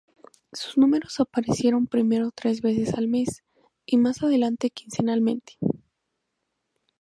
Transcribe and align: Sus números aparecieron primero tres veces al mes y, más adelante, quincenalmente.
Sus 0.51 0.79
números 0.79 1.19
aparecieron 1.19 1.85
primero 1.85 2.31
tres 2.33 2.61
veces 2.61 2.95
al 2.95 3.07
mes 3.07 3.43
y, 3.85 3.97
más 3.99 4.23
adelante, 4.23 4.71
quincenalmente. 4.71 5.59